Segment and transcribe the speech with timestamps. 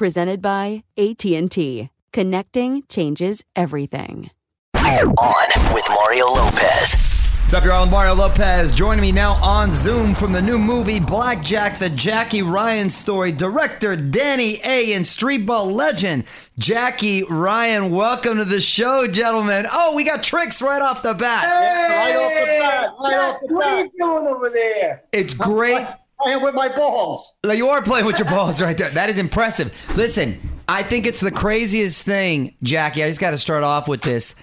[0.00, 1.90] Presented by AT&T.
[2.14, 4.30] Connecting changes everything.
[4.74, 6.94] On with Mario Lopez.
[7.42, 7.84] What's up, y'all?
[7.84, 8.72] Mario Lopez.
[8.72, 13.30] Joining me now on Zoom from the new movie Blackjack, the Jackie Ryan story.
[13.30, 14.94] Director Danny A.
[14.94, 16.24] and streetball legend
[16.58, 17.90] Jackie Ryan.
[17.90, 19.66] Welcome to the show, gentlemen.
[19.70, 21.44] Oh, we got tricks right off the bat.
[21.44, 22.94] Right off the bat.
[22.98, 25.02] Right off the What are you doing over there?
[25.12, 25.86] It's great.
[26.22, 27.32] Playing with my balls.
[27.44, 28.90] You are playing with your balls right there.
[28.90, 29.74] That is impressive.
[29.96, 30.38] Listen,
[30.68, 33.02] I think it's the craziest thing, Jackie.
[33.02, 34.34] I just got to start off with this.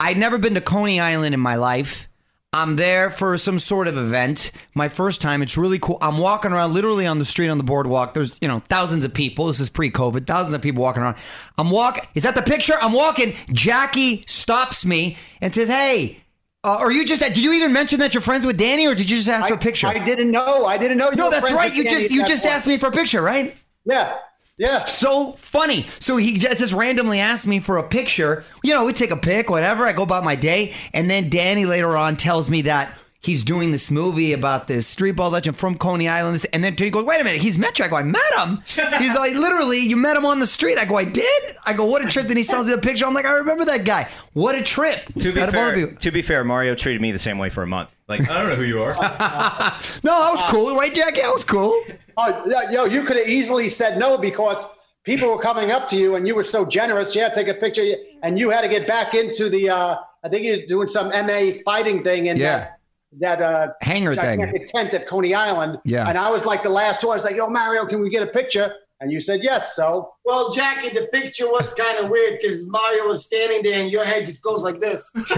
[0.00, 2.08] I'd never been to Coney Island in my life.
[2.52, 4.50] I'm there for some sort of event.
[4.74, 5.40] My first time.
[5.40, 5.98] It's really cool.
[6.02, 8.12] I'm walking around literally on the street on the boardwalk.
[8.12, 9.46] There's, you know, thousands of people.
[9.46, 10.26] This is pre-COVID.
[10.26, 11.16] Thousands of people walking around.
[11.58, 12.04] I'm walking.
[12.14, 12.74] Is that the picture?
[12.82, 13.34] I'm walking.
[13.52, 16.24] Jackie stops me and says, "Hey,
[16.62, 17.22] uh, are you just?
[17.22, 19.54] Did you even mention that you're friends with Danny, or did you just ask for
[19.54, 20.66] a picture?" I didn't know.
[20.66, 21.10] I didn't know.
[21.10, 21.74] You no, that's right.
[21.74, 22.54] You Danny just you just point.
[22.54, 23.56] asked me for a picture, right?
[23.84, 24.16] Yeah.
[24.58, 24.84] Yeah.
[24.84, 25.86] So funny.
[26.00, 28.44] So he just just randomly asked me for a picture.
[28.62, 29.86] You know, we take a pic, whatever.
[29.86, 33.70] I go about my day, and then Danny later on tells me that he's doing
[33.70, 36.44] this movie about this street ball legend from Coney Island.
[36.52, 38.62] And then he goes, "Wait a minute, he's met you." I go, "I met him."
[38.98, 41.84] He's like, "Literally, you met him on the street." I go, "I did." I go,
[41.84, 43.06] "What a trip!" Then he sends me a picture.
[43.06, 44.08] I'm like, "I remember that guy.
[44.32, 47.00] What a trip!" To be Out of all of fair, to be fair, Mario treated
[47.02, 47.90] me the same way for a month.
[48.08, 48.94] Like I don't know who you are.
[50.02, 51.22] no, I was cool, right, Jackie?
[51.22, 51.80] I was cool.
[52.16, 54.66] Oh, yo, you could have easily said no because
[55.04, 57.14] people were coming up to you and you were so generous.
[57.14, 57.84] Yeah, take a picture,
[58.22, 59.70] and you had to get back into the.
[59.70, 62.58] Uh, I think you're doing some MA fighting thing and Yeah.
[62.58, 62.79] that,
[63.18, 64.66] that uh, Hanger thing.
[64.66, 65.78] tent at Coney Island.
[65.84, 66.08] Yeah.
[66.08, 67.12] and I was like the last one.
[67.12, 69.74] I was like, "Yo, Mario, can we get a picture?" And you said yes.
[69.74, 73.90] So Well, Jackie, the picture was kind of weird because Mario was standing there and
[73.90, 75.10] your head just goes like this.
[75.14, 75.30] like,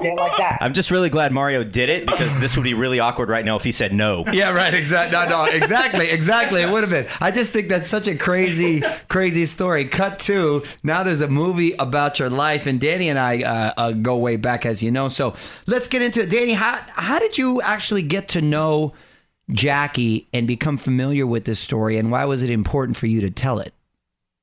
[0.00, 0.58] like that.
[0.60, 3.56] I'm just really glad Mario did it because this would be really awkward right now
[3.56, 4.24] if he said no.
[4.32, 4.72] Yeah, right.
[4.72, 5.18] Exactly.
[5.18, 6.62] No, no, exactly, exactly.
[6.62, 7.06] It would have been.
[7.20, 9.84] I just think that's such a crazy, crazy story.
[9.84, 11.02] Cut to now.
[11.02, 14.64] There's a movie about your life, and Danny and I uh, uh, go way back,
[14.64, 15.08] as you know.
[15.08, 15.34] So
[15.66, 16.30] let's get into it.
[16.30, 18.94] Danny, how how did you actually get to know
[19.52, 23.30] Jackie and become familiar with this story, and why was it important for you to
[23.30, 23.74] tell it?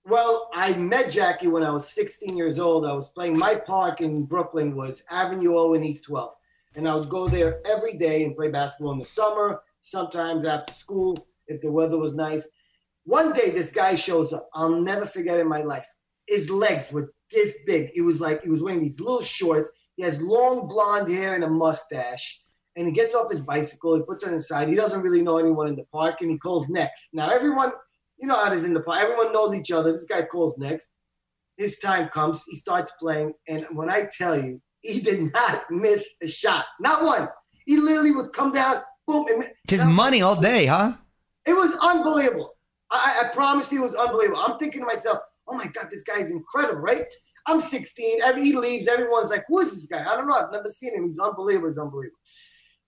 [0.06, 2.86] Well, I met Jackie when I was 16 years old.
[2.86, 6.34] I was playing my park in Brooklyn was Avenue O and East 12.
[6.76, 10.74] And I would go there every day and play basketball in the summer, sometimes after
[10.74, 12.48] school if the weather was nice.
[13.04, 14.50] One day this guy shows up.
[14.54, 15.88] I'll never forget in my life.
[16.28, 17.92] His legs were this big.
[17.96, 19.72] It was like he was wearing these little shorts.
[19.96, 22.42] He has long blonde hair and a mustache.
[22.78, 24.70] And he gets off his bicycle, he puts it inside.
[24.70, 27.10] He doesn't really know anyone in the park, and he calls next.
[27.12, 27.72] Now everyone
[28.18, 29.02] you know how it is in the park.
[29.02, 29.92] Everyone knows each other.
[29.92, 30.88] This guy calls next.
[31.58, 32.44] His time comes.
[32.48, 33.34] He starts playing.
[33.48, 36.66] And when I tell you, he did not miss a shot.
[36.80, 37.28] Not one.
[37.66, 39.26] He literally would come down, boom.
[39.30, 40.94] And, Just and money all day, huh?
[41.46, 42.54] It was unbelievable.
[42.90, 44.42] I, I promise you, it was unbelievable.
[44.42, 47.04] I'm thinking to myself, oh my God, this guy is incredible, right?
[47.46, 48.22] I'm 16.
[48.24, 50.02] Every he leaves, everyone's like, who is this guy?
[50.02, 50.36] I don't know.
[50.36, 51.06] I've never seen him.
[51.06, 51.70] He's unbelievable.
[51.70, 52.18] He's unbelievable.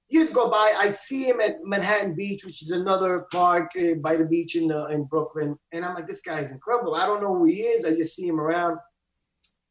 [0.09, 4.15] Years go by, I see him at Manhattan Beach, which is another park uh, by
[4.15, 6.95] the beach in uh, in Brooklyn, and I'm like, this guy is incredible.
[6.95, 7.85] I don't know who he is.
[7.85, 8.79] I just see him around.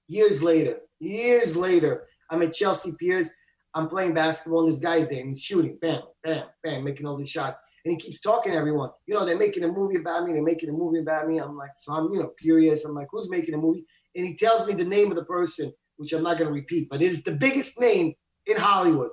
[0.06, 3.28] Years later, years later, I'm at Chelsea Piers.
[3.74, 7.16] I'm playing basketball, and this guy's there, and he's shooting, bam, bam, bam, making all
[7.16, 7.58] these shots.
[7.84, 8.90] And he keeps talking to everyone.
[9.06, 10.32] You know, they're making a movie about me.
[10.32, 11.38] They're making a movie about me.
[11.38, 12.84] I'm like, so I'm, you know, curious.
[12.84, 13.84] I'm like, who's making a movie?
[14.14, 16.88] And he tells me the name of the person, which I'm not going to repeat,
[16.88, 18.14] but it is the biggest name
[18.46, 19.10] in Hollywood.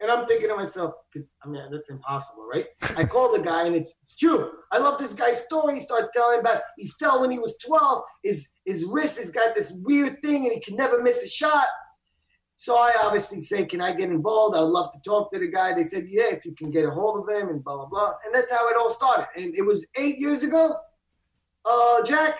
[0.00, 2.66] And I'm thinking to myself, I mean, that's impossible, right?
[2.96, 4.52] I call the guy and it's, it's true.
[4.70, 5.74] I love this guy's story.
[5.74, 8.02] He starts telling about he fell when he was 12.
[8.22, 11.66] His his wrist has got this weird thing and he can never miss a shot.
[12.60, 14.56] So I obviously say, Can I get involved?
[14.56, 15.74] I'd love to talk to the guy.
[15.74, 18.12] They said, Yeah, if you can get a hold of him and blah, blah, blah.
[18.24, 19.26] And that's how it all started.
[19.36, 20.76] And it was eight years ago.
[21.64, 22.38] Uh, Jack?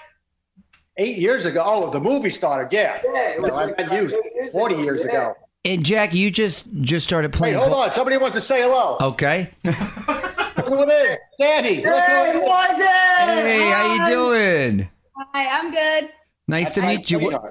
[0.96, 1.62] Eight years ago.
[1.64, 2.72] Oh, the movie started.
[2.72, 3.00] Yeah.
[3.14, 4.82] Yeah, it was No, I like met you eight years 40 ago.
[4.84, 5.10] years Yeah.
[5.10, 5.34] ago.
[5.64, 7.56] And Jack, you just just started Wait, playing.
[7.58, 7.90] hold ball- on.
[7.90, 8.96] Somebody wants to say hello.
[9.00, 9.50] Okay.
[9.64, 11.18] Look who it is.
[11.40, 11.74] Danny.
[11.76, 12.42] Hey, it is.
[12.44, 14.88] why Hey, how you doing?
[15.34, 16.10] Hi, I'm good.
[16.46, 17.18] Nice to meet you.
[17.18, 17.42] What-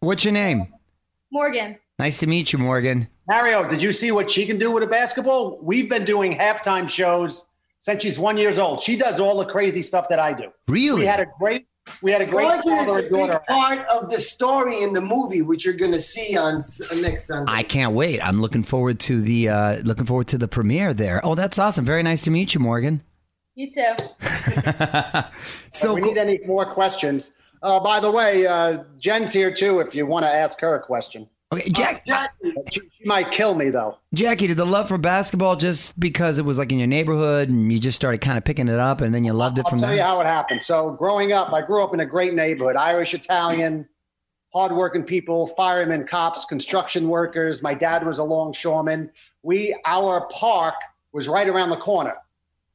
[0.00, 0.68] What's your name?
[1.30, 1.78] Morgan.
[1.98, 3.08] Nice to meet you, Morgan.
[3.26, 5.58] Mario, did you see what she can do with a basketball?
[5.60, 7.46] We've been doing halftime shows
[7.80, 8.80] since she's one years old.
[8.80, 10.50] She does all the crazy stuff that I do.
[10.68, 11.00] Really?
[11.00, 11.66] We had a great,
[12.02, 13.32] we had a great Morgan is a and daughter.
[13.32, 16.62] big part of the story in the movie, which you're going to see on
[17.00, 17.50] next Sunday.
[17.52, 18.20] I can't wait.
[18.20, 21.20] I'm looking forward to the uh, looking forward to the premiere there.
[21.24, 21.84] Oh, that's awesome.
[21.84, 23.02] Very nice to meet you, Morgan.
[23.54, 23.94] You too.
[25.72, 26.12] So we cool.
[26.12, 27.32] need any more questions.
[27.62, 29.80] Uh, by the way, uh, Jen's here too.
[29.80, 33.54] If you want to ask her a question, Okay, uh, Jack, Jackie, she, might kill
[33.54, 33.96] me though.
[34.12, 37.72] Jackie, did the love for basketball just because it was like in your neighborhood and
[37.72, 39.88] you just started kind of picking it up and then you loved it from there?
[39.88, 40.62] I'll tell you how it happened.
[40.62, 43.88] So, growing up, I grew up in a great neighborhood Irish, Italian,
[44.52, 47.62] hardworking people, firemen, cops, construction workers.
[47.62, 49.10] My dad was a longshoreman.
[49.42, 50.74] We, our park
[51.12, 52.16] was right around the corner.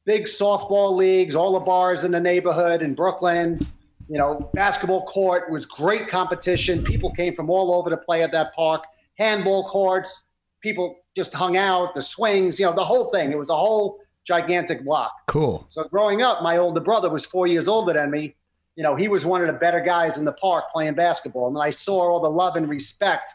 [0.04, 3.64] Big softball leagues, all the bars in the neighborhood in Brooklyn.
[4.08, 6.84] You know, basketball court was great competition.
[6.84, 8.84] People came from all over to play at that park.
[9.16, 10.28] Handball courts,
[10.60, 13.32] people just hung out, the swings, you know, the whole thing.
[13.32, 15.12] It was a whole gigantic block.
[15.26, 15.66] Cool.
[15.70, 18.34] So growing up, my older brother was four years older than me.
[18.76, 21.48] You know, he was one of the better guys in the park playing basketball.
[21.48, 23.32] And I saw all the love and respect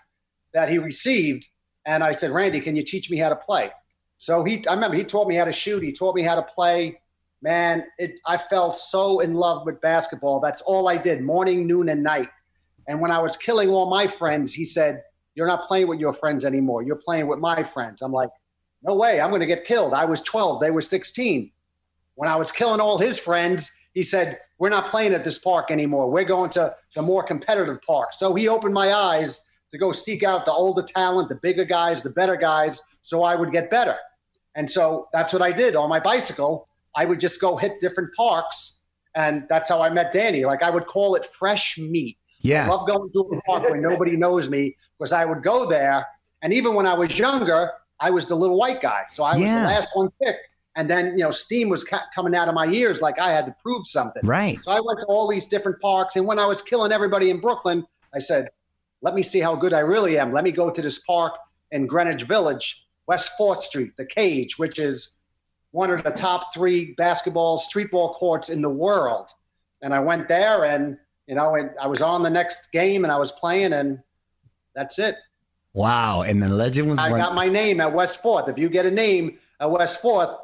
[0.54, 1.48] that he received.
[1.86, 3.72] And I said, Randy, can you teach me how to play?
[4.18, 5.82] So he, I remember he taught me how to shoot.
[5.82, 7.00] He taught me how to play.
[7.42, 10.40] Man, it, I fell so in love with basketball.
[10.40, 12.30] That's all I did, morning, noon, and night.
[12.88, 15.04] And when I was killing all my friends, he said,
[15.36, 16.84] You're not playing with your friends anymore.
[16.84, 18.02] You're playing with my friends.
[18.02, 18.30] I'm like,
[18.84, 19.94] No way, I'm going to get killed.
[19.94, 21.52] I was 12, they were 16
[22.20, 25.72] when I was killing all his friends, he said, We're not playing at this park
[25.72, 26.12] anymore.
[26.12, 28.10] We're going to the more competitive park.
[28.12, 29.40] So he opened my eyes
[29.72, 33.36] to go seek out the older talent, the bigger guys, the better guys, so I
[33.36, 33.96] would get better.
[34.56, 36.68] And so that's what I did on my bicycle.
[37.00, 38.80] I would just go hit different parks.
[39.16, 40.44] And that's how I met Danny.
[40.46, 42.18] Like I would call it fresh meat.
[42.20, 42.70] I Yeah.
[42.70, 46.06] love going to a park where nobody knows me because I would go there.
[46.42, 49.04] And even when I was younger, I was the little white guy.
[49.10, 49.62] So I was Yeah.
[49.62, 50.46] the last one picked.
[50.76, 53.46] And then, you know, steam was ca- coming out of my ears like I had
[53.46, 54.22] to prove something.
[54.26, 54.60] Right.
[54.64, 56.16] So I went to all these different parks.
[56.18, 58.50] And when I was killing everybody in Brooklyn, I said,
[59.02, 60.34] let me see how good I really am.
[60.34, 61.34] Let me go to this park
[61.72, 65.12] in Greenwich Village, West 4th Street, the Cage, which is
[65.72, 69.30] one of the top three basketball, streetball courts in the world.
[69.82, 70.98] And I went there and,
[71.28, 74.00] you know, and I was on the next game and I was playing and
[74.76, 75.16] that's it.
[75.74, 76.24] Wow.
[76.24, 77.22] And the legend was I born.
[77.22, 78.50] got my name at West 4th.
[78.50, 80.38] If you get a name at West 4th,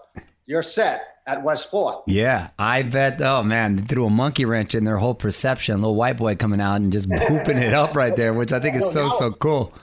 [0.45, 2.03] you're set at West 4th.
[2.07, 3.21] Yeah, I bet.
[3.21, 5.77] Oh man, they threw a monkey wrench in their whole perception.
[5.77, 8.75] Little white boy coming out and just pooping it up right there, which I think
[8.75, 9.73] is so so cool.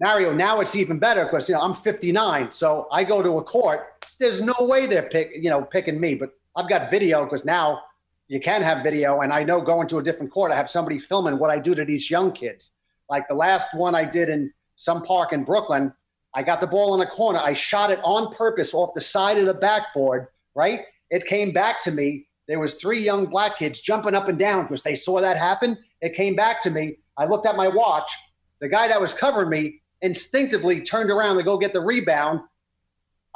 [0.00, 3.42] Mario, now it's even better because you know I'm 59, so I go to a
[3.42, 3.95] court.
[4.18, 7.82] There's no way they're pick, you know, picking me, but I've got video because now
[8.28, 10.98] you can have video, and I know going to a different court, I have somebody
[10.98, 12.72] filming what I do to these young kids.
[13.08, 15.92] Like the last one I did in some park in Brooklyn,
[16.34, 17.38] I got the ball in a corner.
[17.38, 20.26] I shot it on purpose off the side of the backboard.
[20.54, 20.80] Right,
[21.10, 22.26] it came back to me.
[22.48, 25.76] There was three young black kids jumping up and down because they saw that happen.
[26.00, 26.98] It came back to me.
[27.16, 28.10] I looked at my watch.
[28.60, 32.40] The guy that was covering me instinctively turned around to go get the rebound.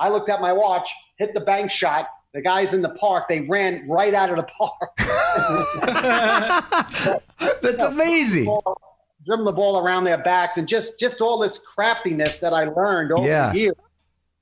[0.00, 2.09] I looked at my watch, hit the bank shot.
[2.33, 4.97] The guys in the park, they ran right out of the park.
[7.62, 8.45] That's amazing.
[9.26, 13.12] Dribbling the ball around their backs and just just all this craftiness that I learned
[13.12, 13.52] over Yeah.
[13.52, 13.75] the years.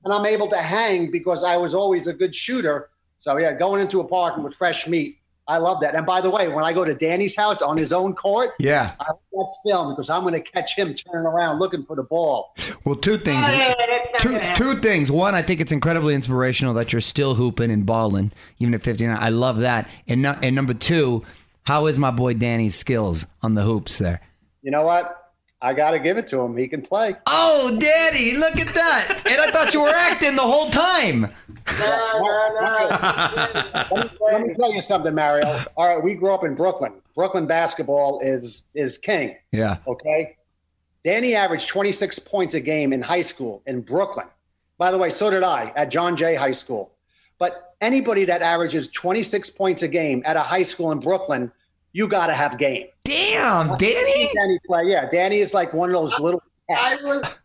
[0.05, 2.89] and I'm able to hang because I was always a good shooter.
[3.17, 5.17] So yeah, going into a park with fresh meat,
[5.49, 5.95] I love that.
[5.95, 8.93] And by the way, when I go to Danny's house on his own court, Yeah.
[8.99, 12.03] I hope that's filmed because I'm going to catch him turning around looking for the
[12.03, 12.53] ball.
[12.85, 13.43] Well, two things.
[13.47, 15.11] Oh, yeah, that's not Two, two things.
[15.11, 19.17] One, I think it's incredibly inspirational that you're still hooping and balling, even at 59.
[19.19, 19.89] I love that.
[20.07, 21.25] And, no, and number two,
[21.63, 24.21] how is my boy Danny's skills on the hoops there?
[24.61, 25.28] You know what?
[25.61, 26.55] I got to give it to him.
[26.55, 27.15] He can play.
[27.27, 29.21] Oh, daddy, look at that.
[29.29, 31.21] And I thought you were acting the whole time.
[31.21, 33.85] Nah, nah, nah.
[33.91, 35.45] Let me, let me tell you something, Mario.
[35.75, 36.93] All right, we grew up in Brooklyn.
[37.13, 39.35] Brooklyn basketball is is king.
[39.51, 39.77] Yeah.
[39.85, 40.37] Okay.
[41.03, 44.27] Danny averaged 26 points a game in high school in Brooklyn.
[44.77, 46.93] By the way, so did I at John Jay High School.
[47.37, 51.51] But anybody that averages 26 points a game at a high school in Brooklyn,
[51.93, 52.87] you got to have game.
[53.03, 54.29] Damn, Danny.
[54.35, 55.09] Danny play, yeah.
[55.09, 56.41] Danny is like one of those little.
[56.69, 57.01] I cats.
[57.03, 57.35] was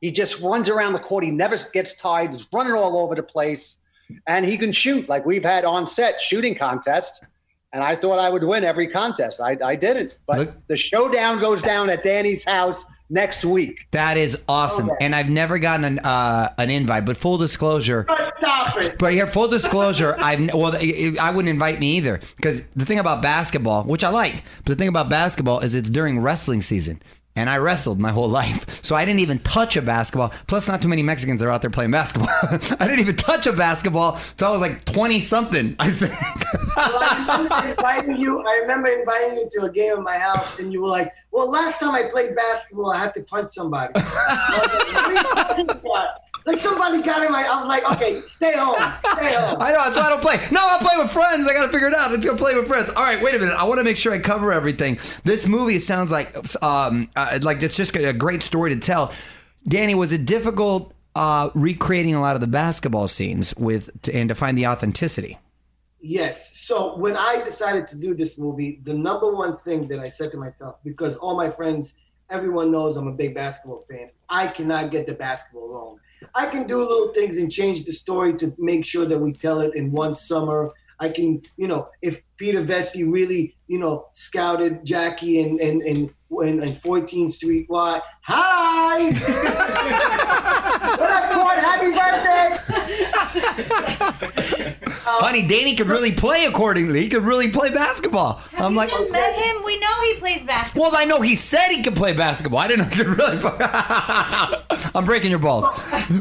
[0.00, 1.24] He just runs around the court.
[1.24, 2.32] He never gets tired.
[2.32, 3.78] He's running all over the place,
[4.26, 5.08] and he can shoot.
[5.08, 7.24] Like we've had on set shooting contests,
[7.72, 9.40] and I thought I would win every contest.
[9.40, 13.86] I, I didn't, but Look- the showdown goes down at Danny's house next week.
[13.90, 14.90] That is awesome.
[14.90, 15.04] Okay.
[15.04, 18.06] And I've never gotten an, uh, an invite, but full disclosure.
[18.38, 18.96] stop it.
[18.98, 22.98] But here, full disclosure, I've well, I I wouldn't invite me either because the thing
[22.98, 27.02] about basketball, which I like, but the thing about basketball is it's during wrestling season,
[27.36, 30.32] and I wrestled my whole life, so I didn't even touch a basketball.
[30.46, 32.30] Plus, not too many Mexicans are out there playing basketball.
[32.80, 35.76] I didn't even touch a basketball till I was like twenty something.
[35.78, 36.12] I think.
[36.76, 38.40] Well, I remember inviting you.
[38.40, 41.50] I remember inviting you to a game at my house, and you were like, "Well,
[41.50, 43.92] last time I played basketball, I had to punch somebody."
[46.50, 47.44] I like, "What are you talking about?" Like somebody got in my.
[47.44, 50.36] I was like, "Okay, stay home, stay home." I know that's why I don't play.
[50.50, 51.48] No, I'll play with friends.
[51.48, 52.10] I got to figure it out.
[52.10, 52.90] Let's go play with friends.
[52.90, 53.54] All right, wait a minute.
[53.54, 54.98] I want to make sure I cover everything.
[55.24, 59.12] This movie sounds like um uh, like it's just a great story to tell.
[59.68, 64.34] Danny, was it difficult uh, recreating a lot of the basketball scenes with and to
[64.34, 65.38] find the authenticity?
[66.00, 66.58] Yes.
[66.58, 70.30] So when I decided to do this movie, the number one thing that I said
[70.32, 71.92] to myself, because all my friends,
[72.30, 76.00] everyone knows I'm a big basketball fan, I cannot get the basketball wrong.
[76.34, 79.60] I can do little things and change the story to make sure that we tell
[79.60, 80.70] it in one summer.
[80.98, 86.10] I can, you know, if Peter Vecsey really, you know, scouted Jackie and and and
[86.30, 88.00] and, and 14th Street, why?
[88.22, 89.10] Hi!
[90.96, 91.58] what up, Court?
[91.58, 92.30] Happy birthday!
[95.02, 97.02] Honey, Danny could really play accordingly.
[97.02, 98.40] He could really play basketball.
[98.54, 99.62] I'm like, just met him.
[99.64, 100.90] We know he plays basketball.
[100.90, 102.60] well, I know he said he could play basketball.
[102.60, 103.36] I didn't know he could really.
[104.94, 105.66] I'm breaking your balls,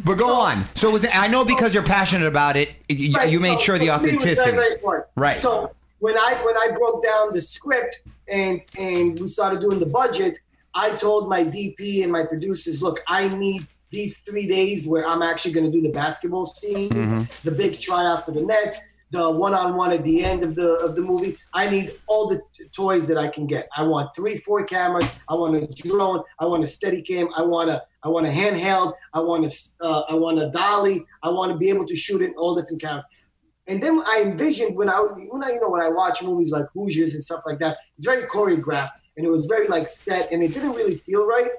[0.05, 0.65] but go on.
[0.75, 2.71] So was it, I know because you're passionate about it.
[2.87, 5.03] You, Right, you made so sure the for me, it was very, authenticity.
[5.15, 5.37] Right.
[5.37, 9.85] So when I when I broke down the script and and we started doing the
[9.85, 10.39] budget,
[10.75, 15.21] I told my DP and my producers, look, I need these three days where I'm
[15.23, 17.23] actually going to do the basketball scenes, Mm-hmm.
[17.43, 18.79] the big tryout for the Nets,
[19.11, 21.37] the one-on-one at the end of the of the movie.
[21.53, 23.67] I need all the t- toys that I can get.
[23.75, 25.09] I want three, four cameras.
[25.27, 26.23] I want a drone.
[26.39, 27.29] I want a steady cam.
[27.35, 28.93] I want a I want a handheld.
[29.13, 31.05] I want a uh, I want a dolly.
[31.23, 33.05] I want to be able to shoot in all different cameras.
[33.67, 36.65] And then I envisioned when I when I you know when I watch movies like
[36.73, 40.43] Hoosiers and stuff like that, it's very choreographed and it was very like set and
[40.43, 41.49] it didn't really feel right.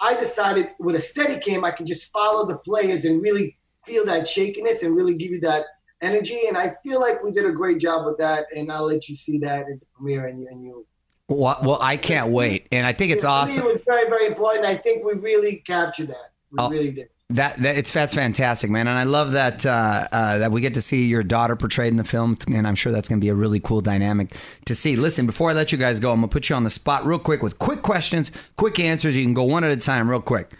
[0.00, 4.04] I decided with a steady cam I can just follow the players and really feel
[4.06, 5.64] that shakiness and really give you that
[6.02, 6.38] energy.
[6.48, 8.46] And I feel like we did a great job with that.
[8.54, 10.86] And I'll let you see that at the premiere and you and you.
[11.28, 13.64] Well, well, I can't wait, and I think it's awesome.
[13.64, 14.64] It was very very important.
[14.64, 16.30] I think we really captured that.
[16.52, 16.70] We Oh.
[16.70, 17.08] really did.
[17.30, 20.74] That, that it's that's fantastic, man, and I love that uh, uh, that we get
[20.74, 23.30] to see your daughter portrayed in the film, and I'm sure that's going to be
[23.30, 24.36] a really cool dynamic
[24.66, 24.94] to see.
[24.94, 27.18] Listen, before I let you guys go, I'm gonna put you on the spot real
[27.18, 29.16] quick with quick questions, quick answers.
[29.16, 30.52] You can go one at a time, real quick.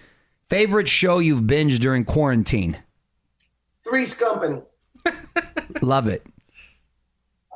[0.48, 2.76] Favorite show you've binged during quarantine?
[3.84, 4.62] Three's Company.
[5.82, 6.26] Love it.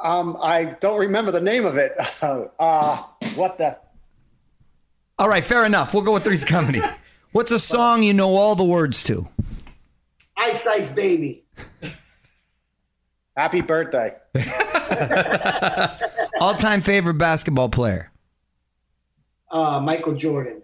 [0.02, 1.96] Um, I don't remember the name of it.
[2.22, 3.02] Uh,
[3.34, 3.78] what the?
[5.18, 5.92] All right, fair enough.
[5.94, 6.80] We'll go with Three's Company.
[7.32, 9.28] What's a song you know all the words to?
[10.36, 11.44] Ice Ice Baby.
[13.36, 14.14] Happy birthday.
[16.40, 18.10] All time favorite basketball player?
[19.50, 20.62] Uh, Michael Jordan.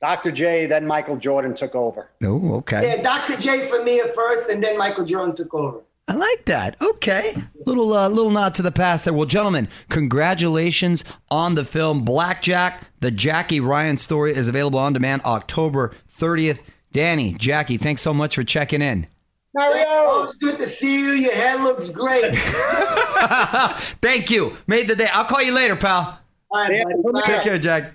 [0.00, 0.30] Dr.
[0.30, 2.10] J, then Michael Jordan took over.
[2.24, 2.82] Oh, okay.
[2.96, 3.36] Yeah, Dr.
[3.36, 5.80] J for me at first, and then Michael Jordan took over.
[6.08, 6.74] I like that.
[6.82, 9.14] Okay, little uh, little nod to the past there.
[9.14, 12.82] Well, gentlemen, congratulations on the film Blackjack.
[12.98, 16.62] The Jackie Ryan story is available on demand October 30th.
[16.90, 19.06] Danny, Jackie, thanks so much for checking in.
[19.54, 21.12] Mario, it's good to see you.
[21.12, 22.34] Your hair looks great.
[24.00, 24.56] Thank you.
[24.66, 25.08] Made the day.
[25.12, 26.20] I'll call you later, pal.
[26.50, 27.26] All right, buddy.
[27.26, 27.94] Take care, Jack.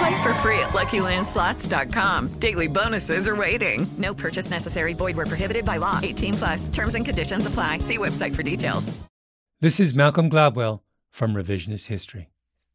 [0.00, 2.28] Play for free at LuckyLandSlots.com.
[2.38, 3.86] Daily bonuses are waiting.
[3.98, 4.94] No purchase necessary.
[4.94, 6.00] Void were prohibited by law.
[6.02, 6.68] 18 plus.
[6.70, 7.80] Terms and conditions apply.
[7.80, 8.98] See website for details.
[9.60, 10.80] This is Malcolm Gladwell
[11.10, 12.30] from Revisionist History.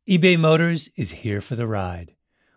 [0.08, 2.13] eBay Motors is here for the ride.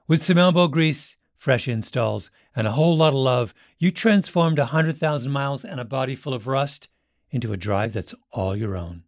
[0.07, 5.33] With some elbow grease, fresh installs, and a whole lot of love, you transformed 100,000
[5.33, 6.91] miles and a body full of rust
[7.31, 9.05] into a drive that's all your own.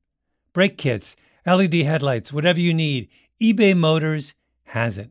[0.55, 3.11] Brake kits, LED headlights, whatever you need,
[3.43, 4.33] eBay Motors
[4.65, 5.11] has it.